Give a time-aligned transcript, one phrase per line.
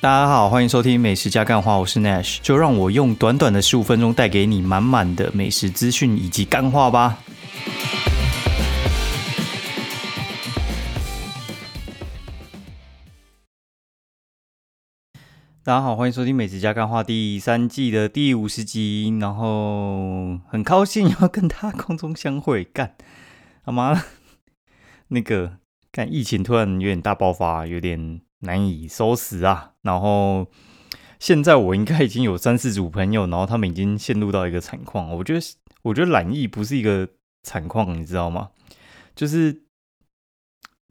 [0.00, 7.18] 大家好，欢迎收听美食加干话，我是 Nash，就让我用短短的十五分钟带给你满满的美食资讯以及干话吧。
[15.64, 22.94] 大家好，欢迎收听美食加干话第三季的第五十集，然后很高兴要跟大家空中相会，干，
[23.64, 24.04] 好吗？
[25.08, 25.58] 那个
[25.90, 28.20] 干疫情突然有点大爆发，有点。
[28.40, 29.72] 难以收拾啊！
[29.82, 30.46] 然后
[31.18, 35.10] 现在我应该已经有三四组朋友，然后他们已经陷入到一个惨况。
[35.10, 35.40] 我觉得，
[35.82, 37.08] 我觉得懒疫不是一个
[37.42, 38.50] 惨况，你知道吗？
[39.16, 39.62] 就是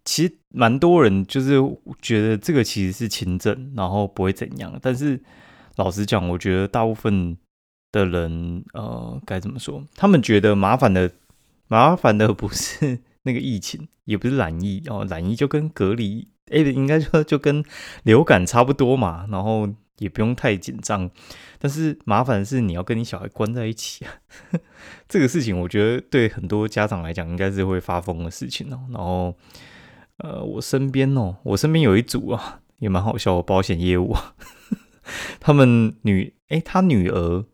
[0.04, 1.58] 其实蛮多人就是
[2.02, 4.78] 觉得这个其实是轻症，然后不会怎样。
[4.82, 5.22] 但是
[5.78, 7.38] 老实讲，我觉得大部分
[7.94, 9.86] 的人，呃，该怎么说？
[9.95, 11.12] 他们觉得麻烦的，
[11.70, 16.28] 麻烦的不是 那个疫情，也不是懒疫哦，懒疫就跟隔离。
[16.52, 17.64] 哎，应该说就跟
[18.03, 19.67] 流感差不多嘛，然后
[20.00, 21.09] 也不用太紧张。
[21.59, 24.12] 但是麻烦的是，你要跟你小孩关在一起啊，
[25.09, 28.80] 这个事情我觉得对很多家长来讲，应该是会发疯的事情哦。
[28.92, 29.36] 然后，
[30.18, 34.16] 呃，我身边哦，我身边有一组啊，也蛮好笑，保险业务，
[35.40, 37.45] 他们女哎，他女儿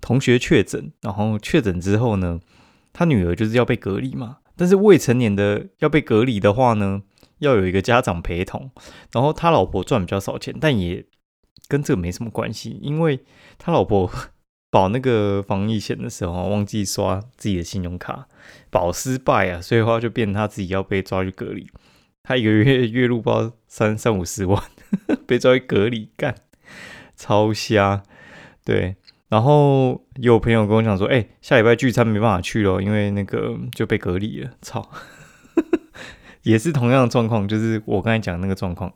[0.00, 2.40] 同学确诊，然后确诊之后呢，
[2.92, 4.38] 他女儿就是要被隔离嘛。
[4.56, 7.02] 但是未成年的要被隔离的话呢？
[7.38, 8.70] 要有一个家长陪同，
[9.12, 11.04] 然后他老婆赚比较少钱，但也
[11.68, 13.20] 跟这个没什么关系，因为
[13.58, 14.10] 他老婆
[14.70, 18.26] 保那个防疫险的时候忘记刷自己的信用卡，
[18.70, 21.66] 保失败啊，所以话就变他自己要被抓去隔离，
[22.22, 24.62] 他一个月月入包三三五十万，
[25.26, 26.34] 被抓去隔离干，
[27.16, 28.02] 超瞎，
[28.64, 28.96] 对，
[29.28, 34.90] 然后有朋友跟我讲说，哎，下礼拜聚餐没办法去了，因为那个就被隔离了，操。
[36.44, 38.92] 也是同样的状况，就是我刚才讲那个状况，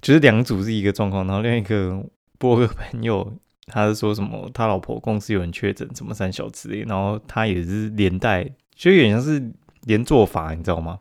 [0.00, 2.04] 就是两组是一个状况，然后另一个
[2.38, 3.32] 波哥朋友，
[3.66, 8.44] 他是说什么他老婆公司有人确诊，什么三小之类，然后他也是连带，
[8.74, 9.52] 就有点像是
[9.84, 11.00] 连做法，你知道吗？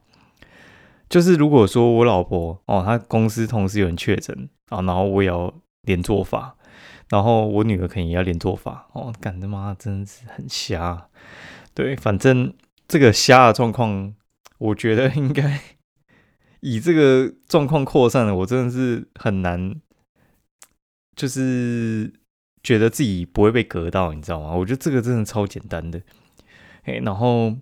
[1.09, 6.55] 就是如果说我老婆哦，她公司同时有人确诊啊，然后我也要连做法，
[7.09, 11.07] 然后我女儿肯定也要连做法哦，干他妈真的是很瞎，
[11.73, 12.53] 对，反正
[12.87, 14.13] 这个瞎的状况。
[14.59, 15.61] 我觉得应该
[16.59, 19.79] 以这个状况扩散了，我真的是很难，
[21.15, 22.11] 就是
[22.61, 24.53] 觉得自己不会被隔到，你知道吗？
[24.53, 26.01] 我觉得这个真的超简单的。
[26.83, 27.55] 哎，然后，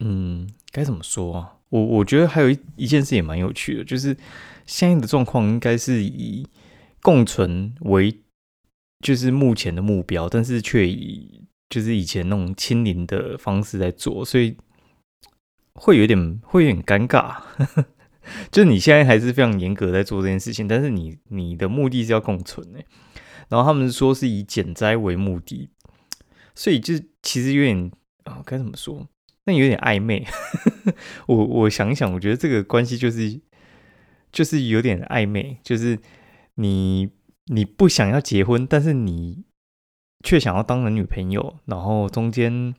[0.00, 1.58] 嗯，该怎么说啊？
[1.68, 4.16] 我我觉得还有一一件事也蛮有趣的，就是
[4.66, 6.44] 现在的状况应该是以
[7.00, 8.20] 共存为
[8.98, 14.56] 就是目前的目标，但是却以就是以前那种清零的方式在做，所以。
[15.74, 17.42] 会有点会有点尴尬，
[18.52, 22.84] 就是你现在还是非常严格在做这件事情，但是你你的目的是要共存诶，
[23.48, 25.70] 然后他们说是以减灾为目的，
[26.54, 27.90] 所以就其实有点
[28.24, 29.08] 啊该怎么说？
[29.44, 30.26] 那有点暧昧。
[31.26, 33.40] 我我想一想，我觉得这个关系就是
[34.30, 35.98] 就是有点暧昧，就是
[36.56, 37.10] 你
[37.46, 39.44] 你不想要结婚，但是你
[40.22, 42.74] 却想要当人女朋友，然后中间。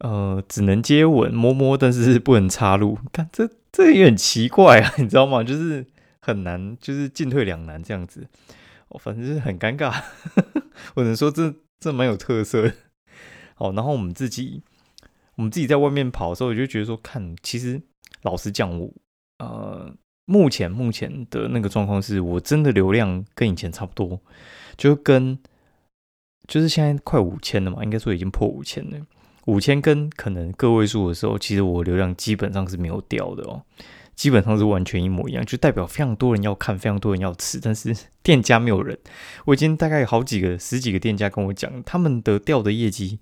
[0.00, 2.98] 呃，只能接吻摸摸，但是不能插入。
[3.12, 5.42] 看这这也很奇怪啊， 你知道吗？
[5.44, 5.86] 就是
[6.20, 8.26] 很难，就是进退两难这样子。
[8.88, 10.02] 哦，反正就是很尴尬。
[10.96, 12.74] 我能说这这蛮有特色的。
[13.54, 14.62] 好，然后我们自己
[15.36, 17.80] 我们自己在外面跑的时候，我就觉得说，看，其实
[18.22, 18.90] 老实讲，我
[19.38, 19.94] 呃，
[20.24, 24.18] 目前目前的那个状况是我真的流量跟以前差不多，
[24.78, 25.38] 就跟
[26.48, 28.98] 就是现在快五千了嘛，应该说已经破五千了。
[29.50, 33.62] 五千跟可能个位数的时候，其实我流量基本上是没有掉的哦，
[34.14, 38.96] 基本上是完全一模一样，就代表非常多人要看，非常多人要吃，但是 店家没有人。
[39.46, 43.18] 我已经大概有好几个、十几个店家跟我讲，他们的掉的业绩，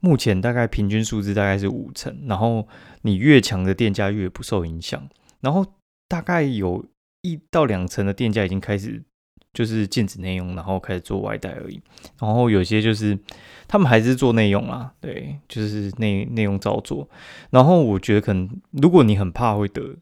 [0.00, 2.66] 目前大概平均数字大概是五成，然后
[3.02, 5.08] 你越强的店家越不受影响，
[5.40, 5.64] 然后
[6.08, 6.84] 大概有
[7.22, 9.04] 一到两成的店家已经开始。
[9.52, 11.80] 就是禁止内用，然后开始做外带而已。
[12.20, 13.18] 然后有些就是
[13.66, 17.08] 他们还是做内用啦，对，就是内内容照做。
[17.50, 19.96] 然后我觉得可能如果你很怕会得，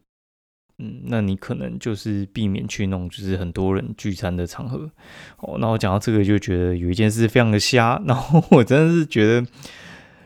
[0.76, 4.90] 嗯，那你可能就是避免去弄就是很多人聚餐的场合。
[5.38, 9.46] 哦，那我讲到这个就觉得有一件事非常的瞎，然后我真的是觉得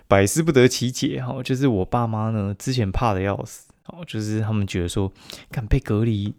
[0.09, 1.41] 百思不得其解哈。
[1.45, 5.13] 就是我爸妈呢之前怕的要死，哦，就是他们觉得说
[5.49, 6.35] 敢被隔离，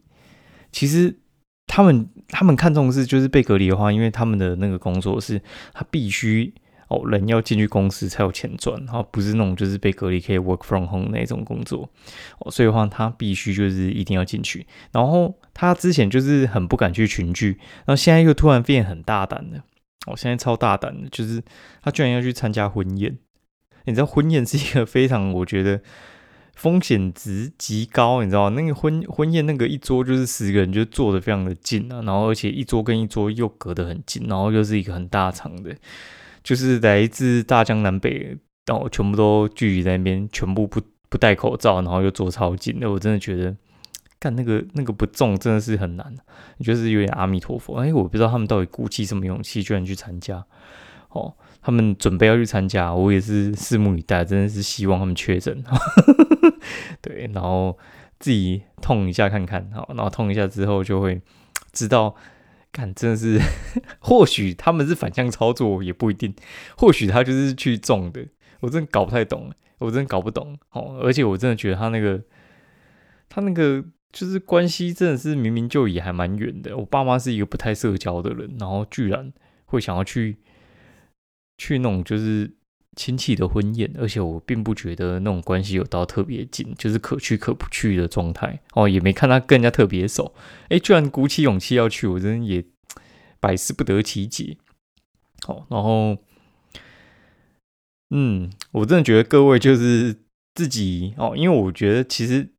[0.72, 1.20] 其实。
[1.76, 5.42] 他们他们看重的是，就是被隔离的话，因为他们的那个工作是，
[5.74, 6.54] 他必须
[6.88, 11.90] 哦人要进去公司才有钱赚，然后不是那种就是被隔离可以 work from home 那种工作
[12.38, 14.68] 哦，所以的话他必须就是一定要进去。
[14.92, 19.64] 然后他之前就是很不敢去群聚，然后现在又突然变很大胆了。
[20.06, 21.42] 哦，现在超大胆的，就是
[21.82, 23.18] 他居然要去参加婚宴。
[23.86, 25.82] 你知道婚宴是一个非常，我觉得
[26.54, 28.24] 风险值极高。
[28.24, 35.76] 你知道那个婚婚宴那个一桌就是十个人，就坐的非常的近啊，然后而且一桌跟一桌又隔得很近，然后又是一个很大场的，
[36.44, 42.78] 就是来自大江南北，然后全部都聚集在那边，全部不不戴口罩，然后又坐超近。
[42.80, 43.56] 那我真的觉得。
[44.20, 46.16] 干那个那个不中真的是很难，
[46.62, 47.76] 就是有点阿弥陀佛。
[47.80, 50.46] 哎，我不知道他们到底鼓起什么勇气，居然去参加。
[51.10, 54.24] 哦，他们准备要去参加，我也是拭目以待。
[54.24, 55.64] 真的是希望他们确诊，
[57.02, 57.78] 对，然后
[58.20, 61.22] 自己痛一下看看，好，然后痛一下之后就会
[61.72, 62.14] 知道，
[62.72, 63.40] 看真的是，
[64.00, 66.36] 或许他们是反向操作，也不一定。
[66.78, 68.28] 或许他就是去中的，
[68.60, 70.60] 我真的搞不太懂，我真的搞不懂。
[70.72, 72.22] 哦，而且我真的觉得他那个，
[73.30, 73.84] 他那个。
[74.14, 76.78] 就是关系真的是明明就也还蛮远的。
[76.78, 79.34] 我爸妈是一个不太社交的人，然后居然
[79.66, 80.38] 会想要去
[81.64, 82.52] 去那种就是
[82.96, 88.60] 亲戚的婚宴，而且我并不觉得那种关系有到特别近，就是可去可不去的状态。
[88.74, 90.34] 哦，也没看他跟人家特别熟，
[90.70, 92.66] 哎，居然鼓起勇气要去，我真的也
[93.40, 94.58] 百思不得其解。
[95.46, 96.18] 好，然后
[98.10, 100.18] 嗯，我真的觉得各位就是
[100.54, 102.50] 自己哦，因为我觉得其实。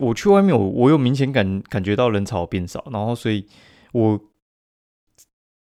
[0.00, 3.46] 我去外面，我我有明显感感觉到人潮变少，然后所以，
[3.92, 4.20] 我，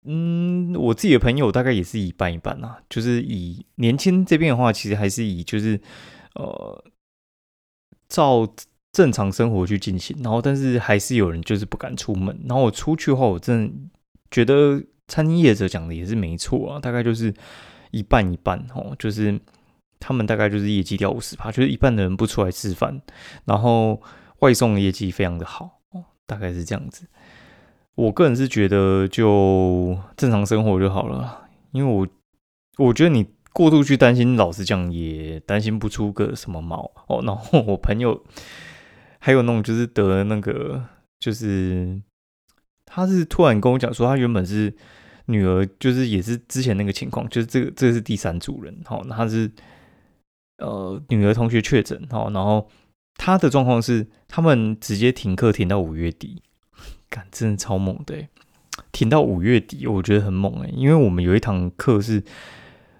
[0.05, 5.81] 嗯，我自己的朋友大概也是一半一半啊，就是以年轻这边的话，其实还是以就是
[6.35, 6.85] 呃，
[8.09, 8.49] 照
[8.93, 13.75] 正常生活去进行，然后但是还是有人就是不敢出门，然后我出去的话，我真的
[14.31, 17.33] 觉得餐饮业者讲的也是没错啊，大概就是
[17.91, 19.39] 一半一半哦，就是
[19.99, 23.01] 他们大概就是业绩掉五十趴，就是一半的人不出来吃饭，
[23.45, 24.01] 然后。
[24.41, 27.07] 外送的业绩非常的好哦，大概是这样子。
[28.01, 32.09] 我个人是觉得就正常生活就好了，因为我
[32.79, 37.21] 我觉得你过度去担心，老实讲也担心不出个什么毛哦。
[37.27, 38.25] 然后我朋友
[39.19, 40.83] 还有那种就是得那个，
[41.19, 42.01] 就是
[42.87, 44.75] 他是突然跟我讲说，他原本是
[45.27, 49.51] 女儿，就是也是之前那个情况，就是这个这是第三组人，好，他是
[50.57, 52.67] 呃女儿同学确诊，好，然后。
[53.23, 56.43] 他的状况是，他们直接停课停到五月底，
[57.11, 58.15] 感真的超猛的，
[58.93, 62.23] 停到五月底，我觉得很猛哎，因为我们有一堂课是，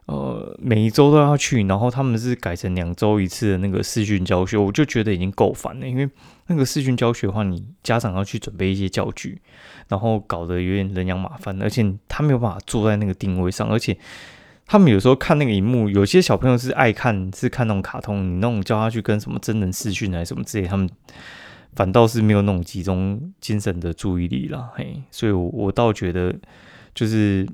[0.05, 6.07] 呃，每一周都要去，然后他们是改成两周一次的那个视讯教学，我就觉得已经够烦了，因为
[6.49, 9.41] 那个视讯教学的话，你家长要去准备一些教具，
[9.89, 13.97] 然后搞得有点人仰马翻，而且他没有办法坐在那个定位上，而且。
[14.73, 18.23] 他们有时候看那个荧幕，有些小朋友是爱看，是看那种卡通。
[18.23, 20.89] 你那种叫他去跟什么真人视讯还是什么之类，他们
[21.75, 24.71] 反倒是没有那种集中精神的注意力了。
[24.75, 26.35] 嘿，所以，我我倒觉得，
[26.95, 27.49] 就是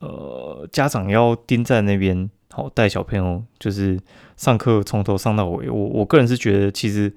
[0.00, 4.00] 呃，家长要盯在那边，好带小朋友，就是
[4.36, 5.68] 上课从头上到尾。
[5.68, 7.14] 我我个人是觉得，其实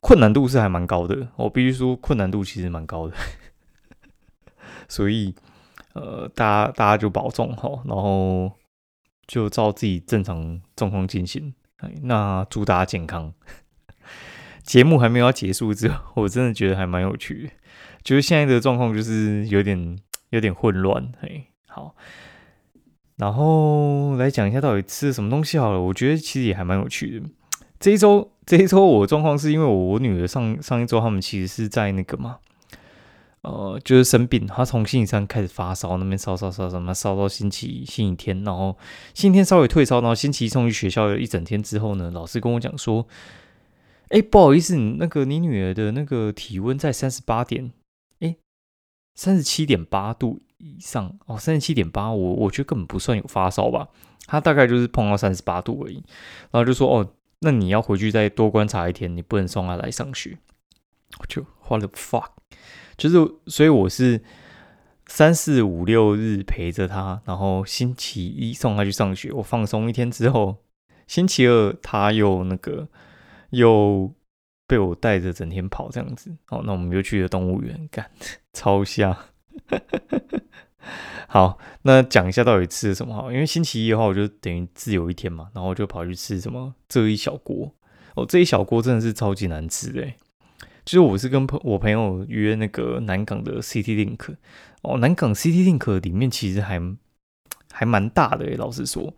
[0.00, 1.28] 困难度是还蛮高的。
[1.36, 3.14] 我必须说，困难度其实蛮高的。
[4.88, 5.34] 所以。
[5.94, 8.50] 呃，大家大家就保重哈，然后
[9.26, 11.52] 就照自己正常状况进行。
[12.00, 13.30] 那祝大家健康。
[14.62, 17.50] 节目还没有要结束之后，我真的觉得还蛮有趣的。
[18.02, 19.98] 就是现在的状况就是有点
[20.30, 21.12] 有点混乱。
[21.20, 21.94] 嘿，好，
[23.16, 25.80] 然后来讲一下到底吃了什么东西好了。
[25.80, 27.26] 我觉得其实也还蛮有趣的。
[27.78, 32.38] 这一周这一周我的状况是因为我女儿上上一周他们其实是在那个嘛。
[33.42, 38.78] 呃，就是生病，她从星期三开始发烧，那边烧烧烧什么，烧到星期星期天，然后
[39.14, 43.04] 星期天稍微退烧，然后星期一送去学校一整天之后呢，老师跟我讲说，
[44.12, 47.72] 哎，不好意思，那个你女儿的那个体温在三十八点，
[48.20, 48.36] 哎，
[49.14, 53.88] 三十七点八度以上哦，三十七点八，我我觉得根本不算有发烧吧，
[54.26, 55.94] 他大概就是碰到三十八度而已，
[56.50, 60.36] 然后就说，哦，那你要回去再多观察一天，你不能送他来上学，
[61.18, 62.32] 我就 what the fuck。
[62.98, 63.16] 就是，
[63.46, 64.22] 所以我是
[65.06, 70.58] 三四五六日陪着他，然后星期一送他去上学，我放松一天之后，
[71.06, 72.86] 星期二他又那个
[73.52, 74.12] 又
[74.66, 76.36] 被我带着整天跑这样子。
[76.44, 78.10] 好，那我们就去了动物园，干
[78.52, 79.16] 超吓。
[81.28, 87.72] 好，那讲一下到底吃了什么好，因为星期一的话，我就等于自由一天嘛，然后我就跑去吃什么这一小锅。
[88.16, 90.06] 哦，这一小锅真的是超级难吃的。
[90.84, 94.34] 就是我是跟朋我朋友约那个南港的 City Link
[94.82, 96.80] 哦，南港 City Link 里面其实还
[97.70, 99.14] 还蛮大的诶，老实说，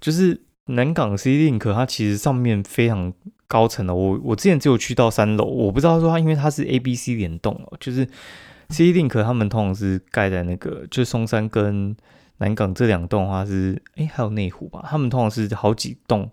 [0.00, 3.12] 就是南港 City Link 它其实上面非常
[3.52, 8.08] 高层的，我我之前只有去到三楼，我不知道说它，因为它是 A、B、C 联动哦，就是
[8.70, 11.94] C Link 他们通常是盖在那个，就松山跟
[12.38, 16.30] 南港这两栋的话是，哎，还有内湖吧，他们通常是好几栋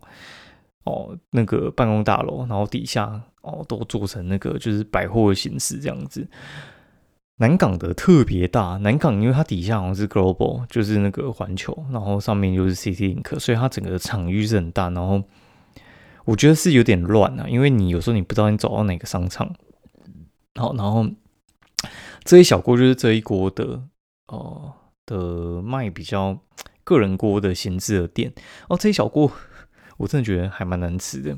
[0.86, 6.26] 哦，那个办公大楼，然后底下哦都做成那个就是百货的形式这样子。
[7.42, 14.90] 南港的特别大，南港因为它底下好像是 Global，就是那个环球，然后上面就是 City Link，所以它整个场域是很大。
[14.90, 15.24] 然后
[16.29, 19.51] 我觉得是有点乱啊，因为你有时候你不知道你走到哪个商场。
[20.53, 21.03] 好，然后
[22.24, 23.81] 这一小锅就是这一锅的
[24.27, 24.74] 哦
[25.07, 26.39] 的卖比较
[26.83, 28.31] 个人锅的闲置的店
[28.67, 29.31] 哦，这一小锅
[29.98, 31.36] 我真的觉得还蛮难吃的。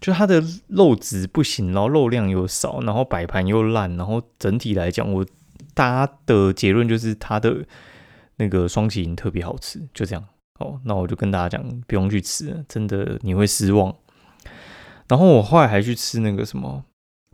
[0.00, 5.24] 就它的肉质不行，然后肉量又少，然后摆盘又烂，然后整体来讲，我
[5.72, 7.64] 大家的结论就是它的
[8.36, 10.22] 那个双喜特别好吃，就这样。
[10.58, 13.96] 哦，那我就跟大家讲，不用去吃，真的你会失望。
[15.08, 16.84] 然后我后来还去吃那个什么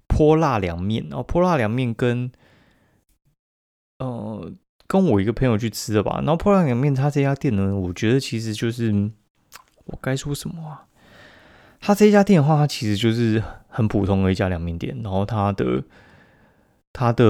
[0.06, 2.30] 泼辣凉面，然后泼辣凉面跟
[3.98, 4.52] 呃
[4.86, 6.16] 跟我一个朋友去吃的吧。
[6.18, 9.10] 然后泼辣凉面，他这家店呢，我觉得其实就是
[9.86, 10.86] 我该说什么啊？
[11.84, 14.96] 他这家店的话，它其实就是很普通的一家凉面店。
[15.02, 15.82] 然后它的，
[16.92, 17.24] 它的，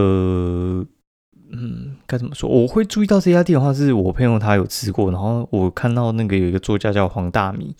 [1.50, 2.50] 嗯，该怎么说？
[2.50, 5.10] 我会注意到这家店的话，是我朋友他有吃过。
[5.10, 7.74] 然后我看到那个有一个作家叫黄大米，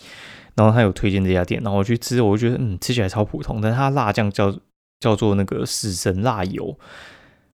[0.55, 3.61] 然后他有推荐这家店，然后我去吃，我就觉得嗯，吃起来超普通。
[3.61, 4.55] 但是它辣酱叫
[5.01, 6.79] 叫做那个死神辣油，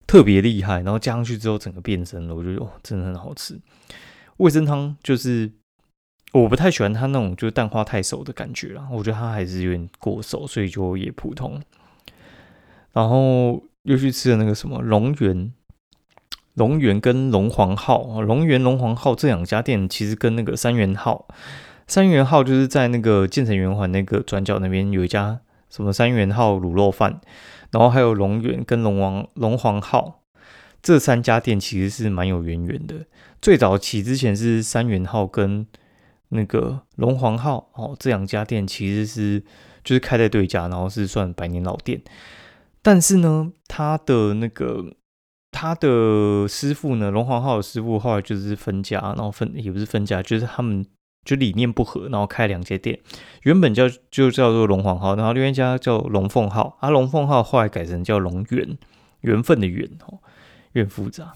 [0.07, 0.83] 特别厉害。
[0.83, 3.61] 然后加上去之后，整个变身了，我觉得哦，真的很好吃。
[4.39, 5.53] 味噌汤就是。
[6.33, 11.63] 我不太喜欢它那种就是蛋花太熟的感觉了，我觉得它还是有点过熟，所以就也普通。
[12.93, 15.53] 然后又去吃了那个什么龙源，
[16.55, 21.27] 龙源跟龙皇号，龙源龙皇号这两家店其实跟那个三元号，
[21.87, 25.41] 三元号就是在那个建成圆环那个转角那边有一家
[25.71, 27.21] 什么三元号卤肉饭，
[27.71, 30.23] 然后还有龙源跟龙王龙皇号
[30.83, 33.07] 这三家店其实是蛮有渊源的。
[33.41, 35.67] 最早起之前是三元号跟
[36.31, 39.45] 那个龙皇号哦，这两家店其实是
[39.85, 42.03] 就是开在对家，然后是算百年老店。
[42.83, 44.95] 但是呢，他的那个
[45.53, 50.85] 他的师傅呢，龙皇号的师傅后来就是分家，然后分也不是分家，就是他们
[51.27, 52.99] 就理念不合，然后开两家店。
[53.43, 56.79] 原本叫就叫做龙皇号，然后另外一家叫龙凤号。
[56.81, 58.79] 啊，龙凤号后来改成叫龙缘，
[59.21, 60.21] 缘分的缘哦，
[60.73, 61.35] 有点复杂。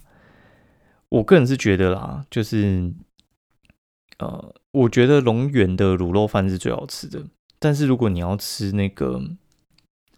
[1.10, 2.94] 我个人是觉得啦，就是
[4.18, 4.54] 呃。
[4.72, 7.24] 我觉得龙源的卤肉饭是最好吃的，
[7.58, 9.20] 但是如果你要吃那个，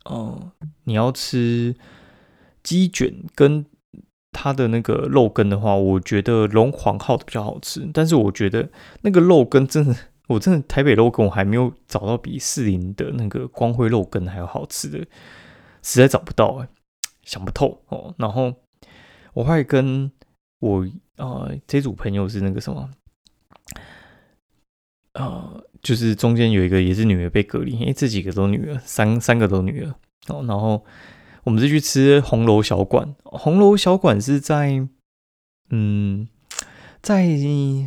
[0.05, 0.52] 哦，
[0.85, 1.75] 你要吃
[2.62, 3.64] 鸡卷跟
[4.32, 7.88] 它的那个肉羹的话，我觉得龙皇号的比较好吃。
[7.92, 8.68] 但是我觉得
[9.02, 9.94] 那个肉羹真的，
[10.28, 14.98] 我真的台北肉羹我还没有找到比士林的那个光辉肉羹还要好吃的，
[15.82, 16.68] 实在找不到哎，
[17.22, 18.14] 想不透哦。
[18.18, 18.52] 然后
[19.34, 20.10] 我会跟
[20.60, 20.86] 我
[21.16, 22.90] 啊这组朋友是那个什么。
[25.14, 29.94] 呃，就是中间有一个也是女儿被隔离，因为这几个都女儿，三三个都女儿
[30.28, 30.42] 哦。
[30.48, 30.82] 然后
[31.44, 34.87] 我们是去吃红楼小馆，红楼小馆是在
[35.70, 36.28] 嗯，
[37.00, 37.26] 在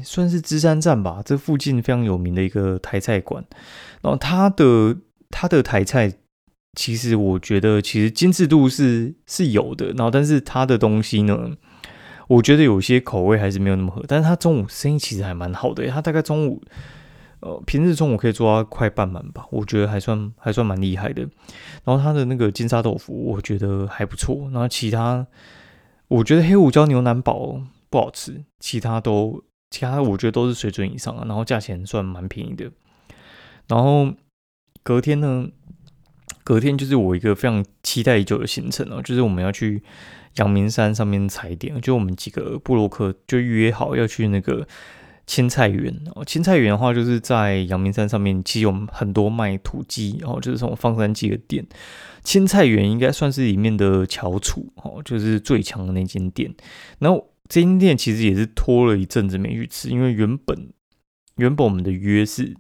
[0.04, 3.46] 算是芝山站吧，这附近非常有名的一个台菜馆。
[4.02, 4.98] 然后它的
[5.30, 6.14] 它的台菜，
[6.78, 11.52] 其实我觉得其实精致度是是有的，然后但是它的东西呢，
[12.28, 14.04] 我觉得有些口味还是没有那么合。
[14.08, 16.62] 但是它中午生意其实还蛮好的，它大概中午。
[17.46, 21.22] 呃，平日中午可以做到快半满吧，我觉得还算还算蛮厉害的。
[21.84, 24.50] 然后它的那个金沙豆腐，我觉得还不错。
[24.52, 25.28] 然后其他，
[26.08, 27.62] 我觉得黑胡椒牛腩煲
[27.92, 31.24] 不好吃，其他都其他我觉得都是水准以上啊。
[31.28, 32.72] 然后价钱算蛮便宜的。
[33.68, 34.12] 然后
[34.82, 35.48] 隔天呢，
[36.44, 39.84] 隔天就是我一个非常期待已久的行程哦，就是我们要去
[40.38, 44.68] 阳明山上面踩点，就我们几个布洛克就约好要去那个。
[45.28, 51.66] 青菜园哦，青菜园的话，就是在阳明山上面，其实有很多卖土鸡哦，就是这种放山鸡的店。
[52.24, 56.54] 青菜园应该算是里面的翘楚哦，就是最强的那间店。
[57.00, 60.72] 然后这间店其实也是拖了一阵子没去吃，因为原本
[61.38, 62.56] 原本我们的约是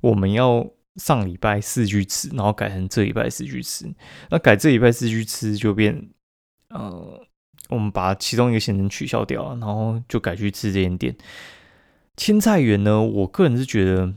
[0.00, 3.86] 我们要上礼拜四去吃，然后改成这礼拜四去吃。
[4.30, 6.08] 那改这礼拜四去吃，就变
[6.70, 7.20] 呃，
[7.68, 11.16] 我们把其中一个行程取消掉了，然后就改去吃这间店。
[12.18, 14.12] 青菜园呢我个人是觉得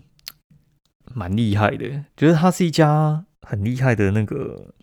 [1.13, 4.74] 蛮厉害的觉得它是一家很厉害的那个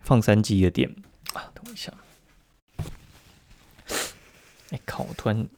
[0.00, 0.94] 放山鸡的店。
[1.32, 1.90] 啊等我一下。
[4.70, 5.48] 哎靠我突然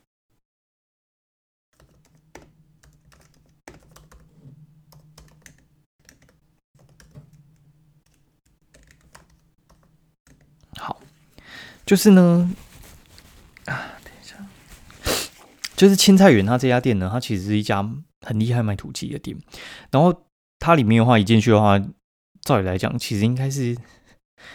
[10.76, 11.00] 好
[11.84, 12.54] 就是呢
[15.80, 17.82] 就是青菜园，它这家店呢，它其实是一家
[18.20, 19.34] 很厉害卖土鸡的店。
[19.90, 20.26] 然后
[20.58, 21.80] 它里面的话，一进去的话，
[22.42, 23.74] 照理来讲，其实应该是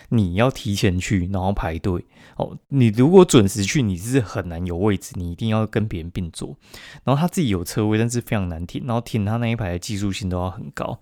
[0.10, 2.06] 你要提前去，然后排队
[2.38, 2.56] 哦。
[2.68, 6.56] 你如果准时去，你是很难有位置，你一定要跟别人并坐。
[7.04, 11.00] 然后他自己有车位，但是非常难停，然后停他那一排的技术性都要很高。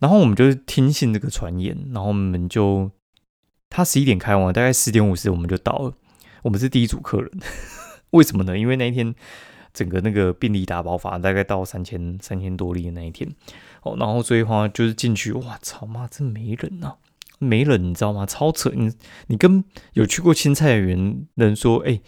[0.00, 2.90] 然后我们就是听信这个传言，然后我们就
[3.70, 5.94] 他十一点开完，大概十点五十我们就到了。
[6.42, 7.30] 我们是第一组客人，
[8.10, 8.58] 为什么呢？
[8.58, 9.14] 因为那一天
[9.72, 13.30] 整个那个病例大爆发，大概到三千三千多例的那一天
[13.82, 13.96] 哦。
[13.98, 16.94] 然后所以话就是进去，哇操妈，真没人呐，
[17.38, 18.26] 没人，你知道吗？
[18.26, 18.70] 超扯！
[18.74, 18.92] 你
[19.26, 19.62] 你跟
[19.92, 22.00] 有去过青菜园人说，哎，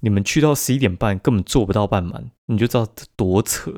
[0.00, 3.74] 你们去到十一点半根本做不到半满，你就知道多扯，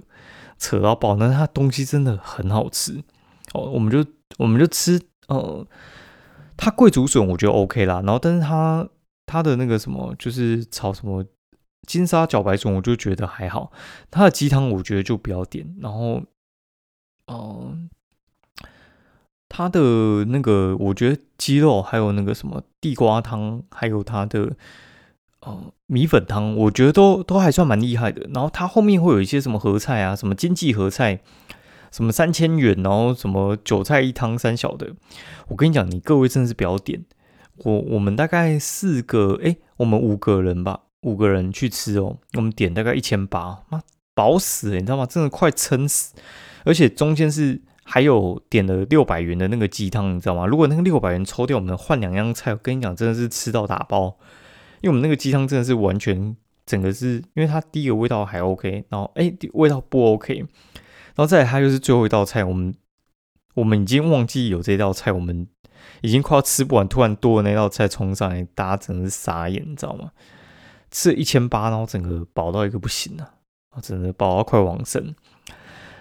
[0.58, 1.16] 扯到爆。
[1.16, 3.02] 但是它东西真的很好吃。
[3.54, 4.04] 哦，我们就
[4.38, 5.66] 我们就吃，呃，
[6.56, 8.88] 它贵竹笋我觉得 OK 啦，然后但是它
[9.26, 11.24] 它的那个什么就是炒什么
[11.86, 13.72] 金沙茭白笋，我就觉得还好，
[14.10, 16.22] 它的鸡汤我觉得就不要点，然后，
[17.26, 17.88] 嗯，
[19.48, 24.56] 它的那个我觉得鸡肉还有那个什么地瓜汤，还有它的
[25.40, 31.20] 呃米粉汤，我觉得都都还算蛮厉害的，然后它后面会有一些什么合菜啊，什么经济合菜。
[31.90, 34.94] 什么三千元，然后什么韭菜一汤三小的，
[35.48, 37.04] 我跟你讲，你各位真的是不要点。
[37.58, 43.80] 我我们大概四个，哎，我们五个人吧，五个人去吃哦，我们点大概一千八，妈
[44.14, 45.06] 饱死了，你知道吗？
[45.06, 46.14] 真的快撑死。
[46.64, 50.46] 而且中间是还有点了六百元的那个鸡汤，你知道吗？
[50.46, 54.16] 如果那个六百元抽掉，我们换两样菜，我跟你讲，真的是吃到打包。
[54.80, 60.38] 因为我们那个鸡汤真的是完全整个是因为它第一个味道还 OK，然后哎味道不 OK。
[60.38, 62.44] 然后再来，它就是最后一道菜。
[62.44, 62.74] 我们
[63.54, 65.46] 我们已经忘记有这道菜，我们
[66.00, 70.12] 已经快要吃不完，突然多的那道菜冲上来，大家真的是傻眼，你知道吗？
[70.92, 73.34] 吃一千八，然后整个饱到一个不行啊！
[73.70, 75.12] 啊，真的饱到快往生。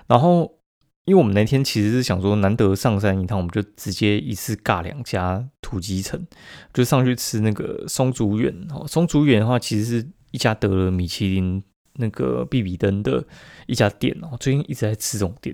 [0.06, 0.60] 然后，
[1.06, 6.28] 因为我们那天其实是想说，难得上山一趟，我们就直接一次尬两家土鸡城，
[6.72, 8.54] 就上去吃那个松竹园。
[8.70, 11.64] 哦，松竹园的话，其实是一家得了米其林。
[11.96, 13.28] 那个比比登的
[13.68, 15.54] 一家店哦，最近一直在吃这种店。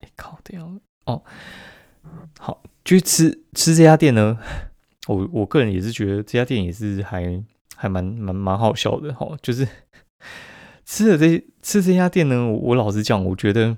[0.00, 1.22] 哎 靠，这样哦，
[2.40, 4.36] 好，去吃吃这家店呢。
[5.08, 7.42] 我我个人也是觉得这家店也是还
[7.74, 9.36] 还蛮蛮蛮好笑的哈。
[9.42, 9.66] 就是
[10.84, 13.76] 吃了这吃这家店呢，我老实讲，我觉得，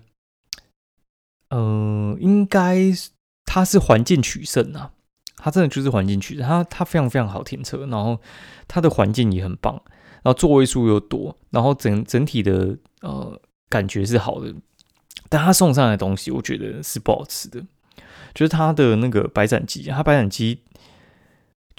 [1.48, 2.92] 嗯，应该
[3.44, 4.92] 它是环境取胜啊。
[5.42, 8.20] 它真的就是环境取胜，它它非常非常好停车，然后
[8.68, 9.80] 它的环境也很棒。
[10.22, 13.40] 然后座位数又多，然后整整体的呃
[13.70, 14.54] 感觉是好的，
[15.30, 17.64] 但他送上来的东西我觉得是不好吃的，
[18.34, 20.60] 就是他的那个白斩鸡，他白斩鸡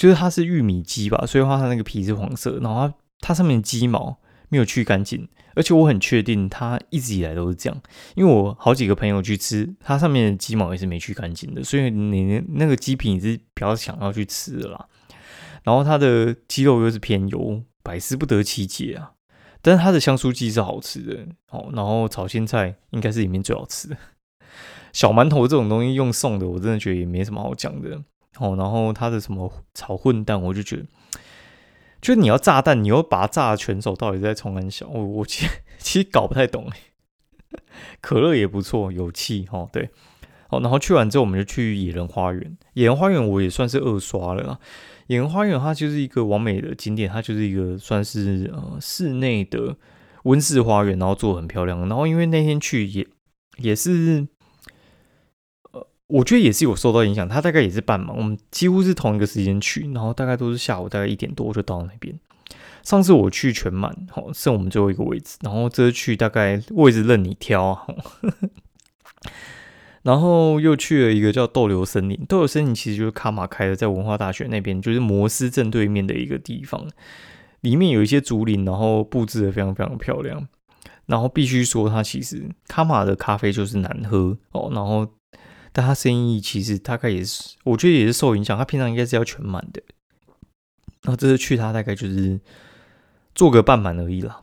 [0.02, 4.18] 就是它是玉米鸡吧，所以话它那个皮是黄色，然后它它上面鸡毛
[4.50, 7.82] 没有去干净，而且我很确定它一直以来都是这样，
[8.16, 14.88] 因为我好几个朋友去吃，它上面的鸡毛也是没去干净的，所以你那个鸡皮你是比较想要去吃的啦，
[15.62, 17.62] 然后它的鸡肉又是偏油。
[17.84, 19.14] 百思不得其解啊！
[19.60, 23.98] 但是它的香酥鸡是好吃的哦，然后炒青菜应该是里面最好吃的。
[24.94, 28.00] 小馒头这种东西用送的，我真的觉得也没什么好讲的
[28.38, 28.56] 哦。
[28.58, 30.86] 然后他的什么炒混蛋，我就觉得，
[32.02, 34.88] 就你要炸弹，你要把它炸的全手，到底在冲很小。
[34.88, 36.67] 我我其实其实搞不太懂
[38.00, 39.89] 可乐也不错，有气哦，对。
[40.50, 42.58] 哦，然后去完之后，我们就去野人花园。
[42.74, 44.60] 野人花园我也算是二刷了。
[45.08, 49.78] 野人花园它就是一个完美的景点，它就是一个算是呃室内的
[50.24, 51.80] 温室花园，然后做的很漂亮。
[51.88, 53.08] 然后因为那天去也
[53.58, 54.28] 也是，
[56.12, 57.28] 我觉得也是有受到影响。
[57.28, 62.19] 它大概也是半忙，我们几乎是同一个时间去，然后大概都是下午大概一点多就到那边。
[62.84, 67.88] 上次我去全满，好剩我们最后一个位置，然后这次去大概位置任你挑。
[70.04, 76.88] 然后又去了一个叫逗留森林，逗留森林其实就是卡马开的，在文化大学那边，就是摩斯正对面的一个地方，
[77.62, 80.47] 里面有一些竹林，然后布置的非常非常漂亮。
[81.06, 84.71] 然后必须说，它其实卡马的咖啡就是难喝哦。
[84.74, 85.06] 然后，
[85.73, 88.57] 但他生意其实大概也是，我觉得也是受影响。
[88.57, 89.81] 他平常应该是要全满的，
[91.03, 92.39] 然后这次去他大概就是
[93.34, 94.41] 做个半满而已啦。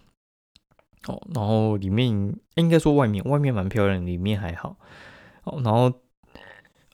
[1.06, 2.08] 哦，然后里面
[2.56, 4.76] 应该说外面外面蛮漂亮，里面还好。
[5.44, 5.92] 哦然后，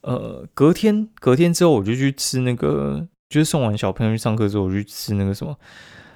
[0.03, 5.59] 呃，隔天隔天之后，我就去吃那个，就是送完小朋友去上课之后，我就去吃那个什么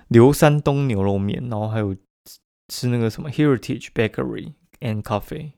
[0.09, 1.96] 刘山东牛肉面，然后还有
[2.68, 5.52] 吃那个什么 Heritage Bakery and Coffee。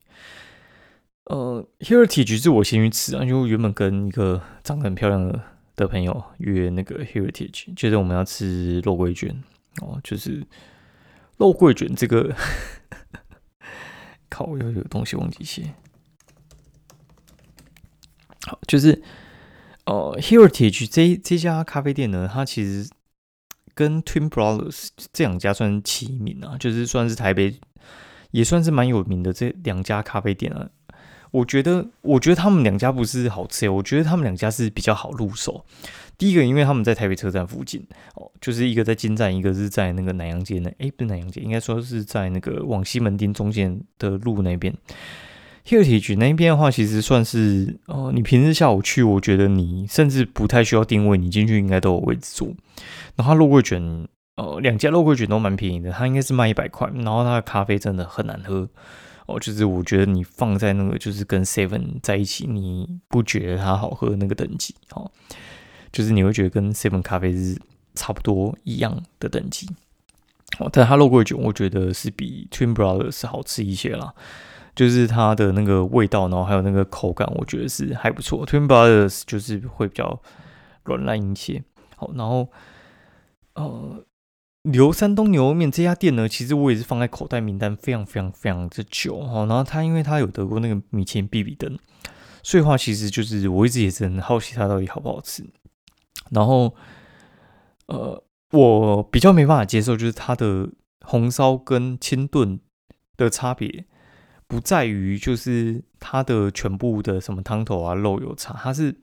[1.31, 5.41] 呃，Heritage 是我先去吃啊，因为原本跟一个长得很漂亮的
[5.77, 9.41] 的朋友约那个 Heritage，觉得我们要吃肉桂卷
[9.81, 10.45] 哦，就是
[11.37, 12.35] 肉桂卷这个，
[14.29, 15.73] 靠，又有东西忘记写。
[18.47, 19.01] 好，就是
[19.85, 22.91] 呃，Heritage 这这家咖啡店呢，它其实
[23.73, 27.61] 跟 Twin Brothers 这两家算齐名啊，就是算是台北
[28.33, 30.69] 也算是蛮有名的这两家咖啡店啊。
[31.31, 35.65] 我觉得，我觉得他们两家不是好吃，我觉得他们两家是比较好入手。
[36.19, 37.83] 第一个，因为他们在台北车站附近
[38.15, 44.75] 哦，就是一个在金站，一个是在那个南洋街那，哎，不是南洋街，应该说是在那个往西门町中间的路那边。
[45.67, 52.49] Heritage 那边的话，其实算是哦，你平日下午去，我觉得你甚至不太需要定位，你进去应该都有位置坐。
[53.15, 58.69] 然后肉桂卷，呃，两家肉桂卷都蛮便宜的，它应该是卖一百块，然后它的咖啡真的很难喝。
[59.31, 65.11] 哦，就是我觉得你放在那个，就是跟 Seven 在一起，你不觉得它好喝那个等级，哦，
[65.93, 67.61] 就是你会觉得跟 Seven 咖啡是
[67.95, 69.69] 差不多一样的等级，
[70.59, 74.13] 哦，但它肉桂卷我觉得是比 Twin Brothers 好吃一些啦，
[74.75, 78.47] 就是它的那个味道，然后还有那个口感，我觉得是还不错。
[78.47, 80.21] Twin Brothers 就是会比较
[80.85, 81.63] 软烂一些，
[81.97, 82.49] 好，然后
[83.55, 84.05] 呃。
[84.63, 89.47] 刘山东牛肉面这家店呢，其实我也是放在口袋名单非常非常非常之久哈。
[89.47, 91.79] 然后他因为他有得过那个米其林必比登，
[92.43, 95.43] 所以话其实就是我一直也是很好奇它到底好不好吃。
[96.31, 96.75] 然后
[97.87, 100.69] 呃，我比较没办法接受就是它的
[101.07, 102.61] 红烧跟清炖
[103.17, 103.87] 的差别，
[104.47, 108.97] 不在于就是它的全部的什么汤头啊肉有差，它是。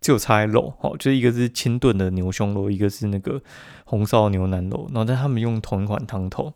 [0.00, 3.42] 只有差肉，哦，就是一个是清炖的牛胸肉，一个是那个
[3.84, 6.54] 红烧牛腩肉，然后但他们用同一款汤头，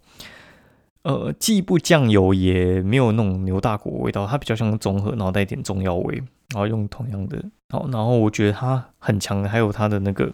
[1.03, 6.17] 呃，既不酱油，也没有那种牛大骨味道，它比较像综合，然后带一点中药味，
[6.55, 10.33] 然后用同样的，好，然后我觉得它很强，还有它的那个，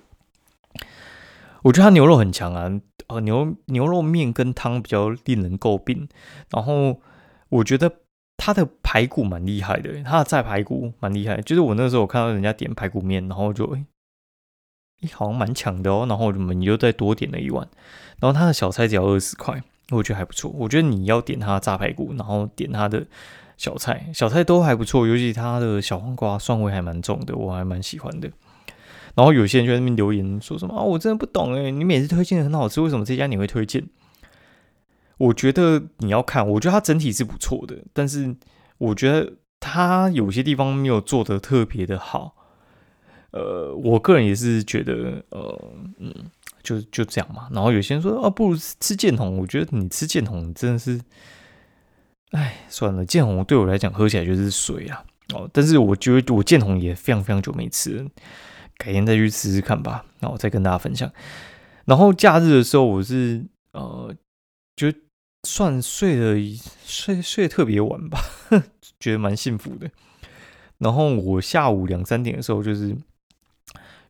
[1.62, 2.70] 我觉得它牛肉很强啊，
[3.09, 6.09] 呃，牛牛肉面跟汤比较令人诟病，
[6.51, 7.01] 然后
[7.49, 7.92] 我觉得。
[8.42, 11.38] 他的排骨蛮厉害的，他的炸排骨蛮厉害。
[11.42, 13.85] 就是我那时候我看到人家点排骨面，然后就哎，
[15.12, 16.07] 好像蛮强的哦。
[16.09, 17.68] 然后我们又再多点了一碗。
[18.18, 20.50] 然后他的小菜只要二十块，我觉得还不错。
[20.55, 23.07] 我觉得你要点他的炸排骨，然后点他的
[23.59, 25.07] 小菜，小菜都还不错。
[25.07, 28.31] 尤其他的小黄瓜蒜味还蛮重的，我还蛮喜欢的。
[29.14, 33.87] 然后有些人就在那边留言说什么啊，我真的不懂哎，你每次推荐的很好吃，为什么这家你会推荐？
[35.21, 38.35] 我觉得你要看，我觉得它整体是不错的，但是
[38.79, 42.35] 我觉得它有些地方没有做的特别的好。
[43.33, 46.13] 呃，我个人也是觉得，呃，嗯，
[46.63, 47.49] 就就这样嘛。
[47.53, 49.37] 然后有些人说，啊，不如吃剑红。
[49.37, 50.99] 我觉得你吃剑红真的是，
[52.31, 55.05] 哎，算了，剑红对我来讲喝起来就是水啊。
[55.35, 58.09] 哦，但是我觉得我剑红也非常非常久没吃了，
[58.79, 60.07] 改天再去试试看吧。
[60.19, 61.13] 然后再跟大家分享。
[61.85, 64.15] 然后假日的时候，我是呃，
[64.75, 64.91] 就。
[65.42, 66.37] 算睡了
[66.85, 68.20] 睡睡特别晚吧，
[69.00, 69.90] 觉得蛮幸福的。
[70.79, 72.94] 然后我下午两三点的时候，就是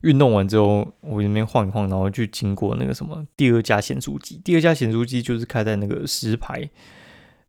[0.01, 4.37] 运动完之后，我那边晃一晃，然后就经过那个什么第二家咸酥鸡。
[4.43, 6.69] 第二家咸酥鸡就是开在那个石牌，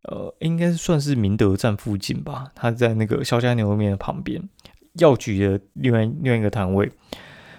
[0.03, 2.53] 呃，应该算是明德站附近吧。
[2.55, 4.49] 它在那个肖家牛肉面的旁边，
[4.95, 6.91] 药局的另外另外一个摊位，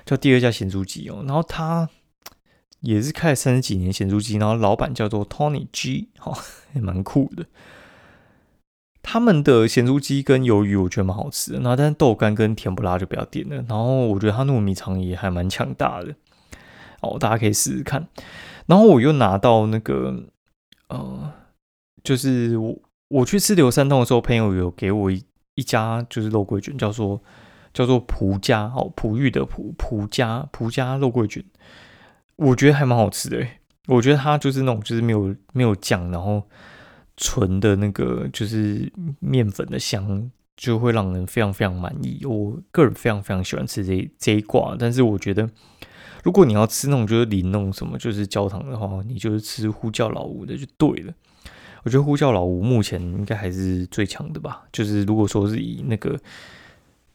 [0.06, 1.24] 叫第二家咸酥鸡哦。
[1.28, 1.90] 然后它。
[2.84, 6.38] 也是开了三十几年咸猪鸡，然后老板叫做 Tony G，哈，
[6.76, 7.46] 也蛮酷的。
[9.02, 13.56] 他们的咸猪鸡跟鱿鱼我觉得蛮好吃的，然后但是豆干跟甜不辣就不要点了。
[13.68, 16.14] 然后我觉得他糯米肠也还蛮强大的，
[17.02, 18.08] 哦，大家可以试试看。
[18.66, 20.26] 然后我又拿到那个，
[20.90, 21.32] 呃，
[22.04, 22.78] 就是我
[23.10, 25.24] 我去吃刘三通的时候，朋友有给我一
[25.56, 27.22] 一家就是肉桂卷，叫做
[27.74, 31.44] 叫做蒲家哦，蒲玉的蒲蒲家蒲家肉桂卷。
[32.44, 33.48] 我觉得还蛮好吃的，
[33.88, 36.44] 我觉得它就是那种就是没有没有酱，然后
[37.16, 42.26] 纯的那个就是面粉的香，就会让人非常非常满意。
[42.26, 45.50] 我个人非常非常喜欢吃这这一挂，但是我觉得
[46.24, 51.14] 如果你要吃那种就是淋那种什么就是焦糖的话，你就是吃呼叫老吴的就对了。
[51.84, 56.20] 我觉得呼叫老吴目前应该还是最强的吧，就是如果说是以那个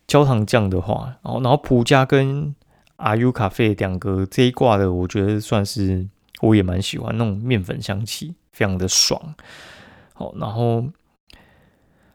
[0.06, 2.54] 焦糖酱的话，然后然后普加跟。
[2.98, 6.06] 阿 U 咖啡两个这一挂的，我觉得算是
[6.40, 9.34] 我也蛮喜欢那种面粉香气，非常的爽。
[10.14, 10.84] 好，然后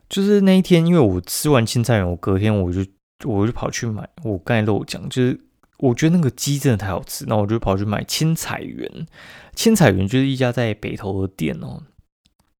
[0.07, 2.85] 就是那一天，因为我吃完青菜园，我隔天我就
[3.23, 4.07] 我就跑去买。
[4.23, 5.39] 我刚才漏讲，就是
[5.79, 9.07] 我觉得那个鸡真的太好吃，那我就跑去买青彩园。
[9.55, 11.83] 青彩园就是一家在北投的店哦。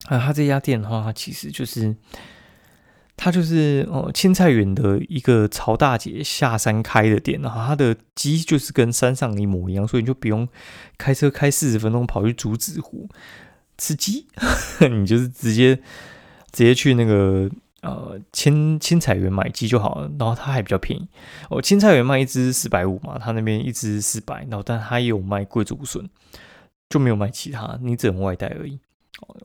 [0.05, 1.95] 啊，他这家店的话，它其实就是。
[3.15, 10.47] 它就是哦青菜园的一个曹大姐下山开的店，然后它的鸡就是跟山上一模一样，所以你就不用
[10.97, 13.07] 开车开四十分钟跑去竹子湖
[13.77, 14.27] 吃鸡，
[14.89, 15.75] 你就是直接
[16.51, 17.49] 直接去那个
[17.81, 21.07] 呃青青菜园买鸡就好了，然后它还比较便宜
[21.49, 21.61] 哦。
[21.61, 26.09] 青菜园卖一只四百五嘛，他那边一只四百，然后但他也有卖贵竹笋，
[26.89, 28.79] 就没有卖其他，你只能外带而已。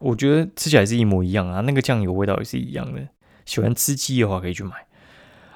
[0.01, 3.07] 我觉得吃起来是一模一样啊，那个酱油味道也是一样的。
[3.49, 4.73] 喜欢吃鸡的话可以去买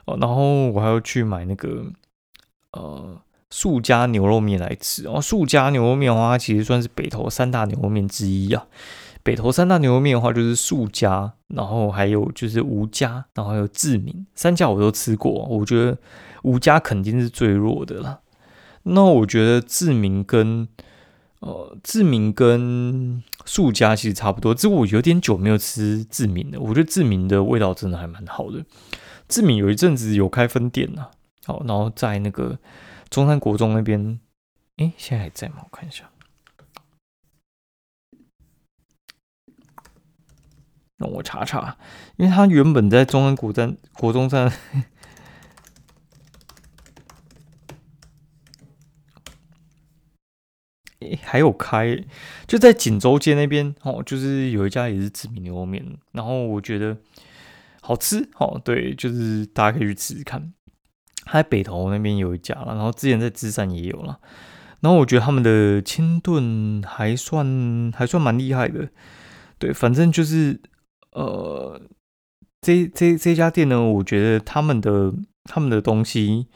[0.07, 1.85] 哦，然后我还要去买那个
[2.73, 5.21] 呃素家牛肉面来吃哦。
[5.21, 8.67] 素家牛肉面的话，其实算是北投三大牛肉面之一啊。
[9.23, 15.99] 北投三大牛肉面的话，就是素家，然后还有就是吴家，然后还有志明三家我都吃过，我觉得
[16.45, 18.21] 吴家肯定是最弱的了。
[18.85, 20.67] 那我觉得志明跟
[21.43, 26.61] 呃，志明跟素家其实差不多，只是我有点久没有吃志明了。
[26.61, 28.65] 我觉得志明的味道真的还蛮好的。
[29.29, 31.09] 志明有一阵子有开分店呐，
[31.45, 32.57] 好，然后在那个
[33.11, 34.21] 中山国中那边，
[34.77, 35.57] 哎，现在还在吗？
[35.65, 36.09] 我看一下，
[40.99, 41.77] 让我查查，
[42.19, 44.53] 因为他原本在中山国站国中站。
[51.23, 52.05] 还有开，
[52.47, 56.97] 就在锦州街那边哦，就是有一家也是知名牛肉面，然后我觉得
[57.81, 60.53] 好吃哦，对，就是大家可以去吃吃看。
[61.25, 64.19] 他在北投那边有一家了，然后之前在芝山也有了，
[64.81, 68.89] 然后我觉得他们的清炖还算还算蛮厉害的，
[69.59, 70.61] 对，反正就是
[71.13, 71.81] 呃，
[72.61, 75.13] 这这这家店呢，我觉得他们的
[75.45, 76.49] 他们的东西。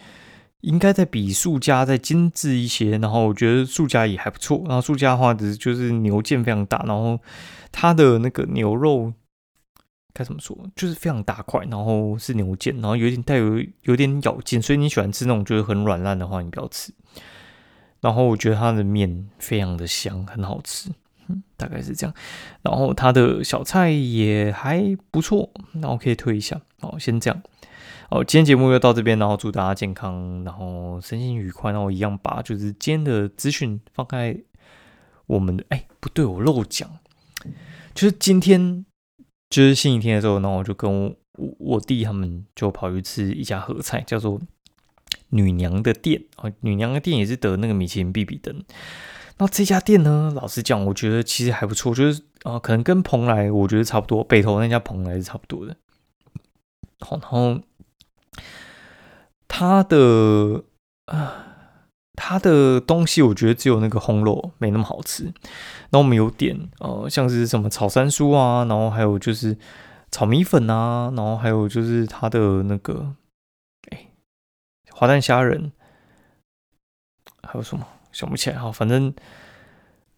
[0.66, 4.64] 应该在比素家再精致一些，然后我觉得素家也还不错。
[4.66, 7.20] 然后素家的话，只是就是牛腱非常大，然后
[7.70, 9.12] 它的那个牛肉
[10.12, 16.92] 该怎么说，就是非常大块，然后是牛腱，然后有点带有有点咬劲，所以你喜欢吃那种就是很软烂的话，你不要吃。
[18.00, 20.90] 然后我觉得它的面非常的香，很好吃，
[21.56, 22.12] 大概是这样。
[22.62, 26.60] 然后它的小菜也还不错，那我可以推一下。
[26.80, 27.40] 好，先这样。
[28.08, 31.72] 哦，今天节目就到这边，然后祝大家健康，然后身心愉快。
[31.72, 34.38] 然后一样把就是今天的资讯放在
[35.26, 36.88] 我们的哎，不对，我漏讲，
[37.94, 38.86] 就是今天
[39.50, 44.40] 就是星期天的时候，然后我就跟我我弟他们就跑去吃一家合菜，叫做
[45.30, 48.62] 女娘的店哦，女娘的店也是得那个米其林必比登。
[49.38, 55.76] 那这家店呢，老实讲，我觉得其实还不错，就是啊，可能跟蓬莱我觉得差不多，北投那家蓬莱是差不多的。
[57.00, 57.60] 好，然后。
[59.58, 60.64] 它的
[61.06, 61.32] 啊，
[62.12, 65.24] 它的东西我觉得只有那个红肉没那么好吃。
[65.24, 69.56] 然后我们有点呃，像是什么炒三叔啊，然后还有就是
[70.10, 73.14] 炒米粉啊，然后还有就是它的那个
[73.90, 74.08] 哎，
[74.90, 75.72] 滑蛋虾仁，
[77.42, 79.10] 还有什么想不起来哈，反正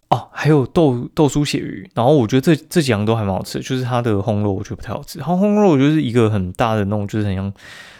[0.09, 1.89] 哦，还有豆豆酥鳕鱼。
[1.95, 5.21] 然后我觉得这这几样都还蛮好吃，就是它的红肉我觉得不太好吃。
[5.21, 7.55] 然后红肉就是一个很大的那种，就是很像。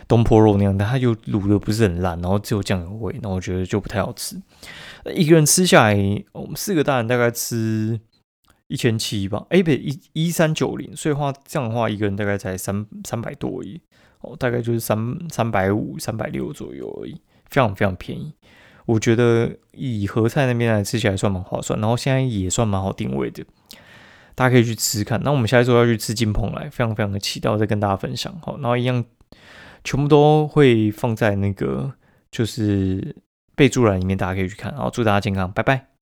[0.09, 4.41] 东坡肉那样，但它又卤的不是很烂，然后只有酱油味，那我觉得就不太好吃。
[5.15, 8.01] 一个人吃下来，我们四个大人大概吃
[8.69, 13.79] 一千七吧，哎，不一一三九零，所以话这样的话，一个人大概才三三百多而已，
[14.23, 14.99] 哦，大概就是三
[15.31, 17.13] 三百五、三百六左右而已，
[17.51, 18.33] 非常非常便宜。
[18.87, 23.45] 我觉得以和菜那边来吃起来算蛮划算，然后现在也算蛮好定位的，
[24.35, 25.21] 大家可以去吃看。
[25.23, 28.35] 那我们下一周要去吃金鹏来，非常非常的期待，再跟大家分享。
[28.41, 29.05] 好，然后一样。
[29.89, 31.91] 全部都会放在那个
[32.31, 33.17] 就是
[33.57, 34.71] 备注栏里面，大家可以去看。
[34.73, 35.98] 然后祝大家健康，拜拜。